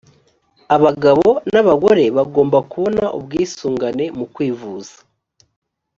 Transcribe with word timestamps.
abagabo 0.75 1.27
n’abagore 1.51 2.03
bagomba 2.17 2.57
kubona 2.71 3.03
ubwisungane 3.17 4.05
mu 4.17 4.25
kwivuza 4.33 4.95